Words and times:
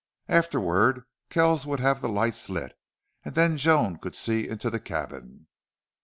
Afterward 0.29 1.03
Kells 1.29 1.67
would 1.67 1.79
have 1.79 2.01
the 2.01 2.09
lights 2.09 2.49
lit, 2.49 2.75
and 3.23 3.35
then 3.35 3.55
Joan 3.55 3.97
could 3.97 4.15
see 4.15 4.47
into 4.49 4.71
the 4.71 4.79
cabin. 4.79 5.45